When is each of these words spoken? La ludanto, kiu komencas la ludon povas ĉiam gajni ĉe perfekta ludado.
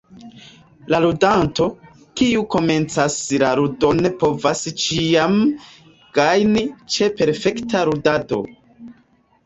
La 0.93 1.01
ludanto, 1.03 1.67
kiu 2.21 2.45
komencas 2.55 3.19
la 3.45 3.51
ludon 3.61 4.03
povas 4.25 4.65
ĉiam 4.87 5.39
gajni 6.19 6.69
ĉe 6.97 7.15
perfekta 7.23 7.89
ludado. 7.93 8.47